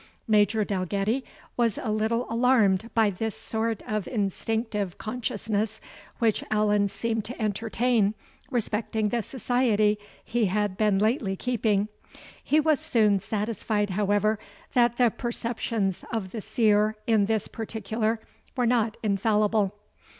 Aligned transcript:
Major 0.27 0.65
Dalgetty 0.65 1.23
was 1.55 1.77
a 1.77 1.91
little 1.91 2.25
alarmed 2.27 2.89
by 2.95 3.11
this 3.11 3.35
sort 3.37 3.83
of 3.85 4.07
instinctive 4.07 4.97
consciousness 4.97 5.79
which 6.17 6.43
Allan 6.49 6.87
seemed 6.87 7.23
to 7.25 7.39
entertain 7.39 8.15
respecting 8.49 9.09
the 9.09 9.21
society 9.21 9.99
he 10.25 10.47
had 10.47 10.75
been 10.75 10.97
lately 10.97 11.35
keeping; 11.35 11.87
he 12.43 12.59
was 12.59 12.79
soon 12.79 13.19
satisfied, 13.19 13.91
however, 13.91 14.39
that 14.73 14.97
the 14.97 15.11
perceptions 15.11 16.03
of 16.11 16.31
the 16.31 16.41
seer 16.41 16.95
in 17.05 17.27
this 17.27 17.47
particular 17.47 18.19
were 18.57 18.65
not 18.65 18.97
infallible. 19.03 19.75